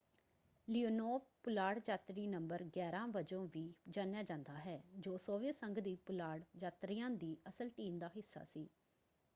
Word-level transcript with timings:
Leonov 0.67 1.19
ਪੁਲਾੜ 1.43 1.79
ਯਾਤਰੀ 1.89 2.25
ਨੰ. 2.27 2.47
11” 2.69 3.05
ਵਜੋਂ 3.11 3.45
ਵੀ 3.47 3.63
ਜਾਣਿਆ 3.89 4.23
ਜਾਂਦਾ 4.23 4.57
ਹੈ 4.59 4.81
ਜੋ 4.99 5.17
ਸੋਵੀਅਤ 5.19 5.55
ਸੰਘ 5.55 5.79
ਦੀ 5.79 5.95
ਪੁਲਾੜ 6.05 6.39
ਯਾਤਰੀਆਂ 6.55 7.09
ਦੀ 7.17 7.35
ਅਸਲ 7.49 7.69
ਟੀਮ 7.69 7.99
ਦਾ 7.99 8.09
ਹਿੱਸਾ 8.15 8.43
ਸੀ। 8.45 8.67